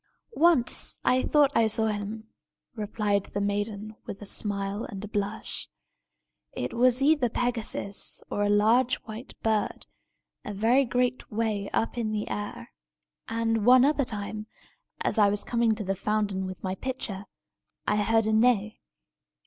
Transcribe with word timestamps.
"Once 0.33 0.99
I 1.05 1.21
thought 1.21 1.51
I 1.53 1.67
saw 1.67 1.85
him," 1.85 2.27
replied 2.75 3.25
the 3.25 3.39
maiden, 3.39 3.95
with 4.07 4.19
a 4.19 4.25
smile 4.25 4.83
and 4.83 5.05
a 5.05 5.07
blush. 5.07 5.69
"It 6.53 6.73
was 6.73 7.03
either 7.03 7.29
Pegasus 7.29 8.23
or 8.31 8.41
a 8.41 8.49
large 8.49 8.95
white 9.03 9.39
bird, 9.43 9.85
a 10.43 10.55
very 10.55 10.85
great 10.85 11.31
way 11.31 11.69
up 11.69 11.99
in 11.99 12.11
the 12.13 12.27
air. 12.29 12.71
And 13.29 13.63
one 13.63 13.85
other 13.85 14.03
time, 14.03 14.47
as 15.01 15.19
I 15.19 15.29
was 15.29 15.43
coming 15.43 15.75
to 15.75 15.83
the 15.83 15.93
fountain 15.93 16.47
with 16.47 16.63
my 16.63 16.73
pitcher, 16.73 17.25
I 17.85 17.97
heard 17.97 18.25
a 18.25 18.33
neigh. 18.33 18.79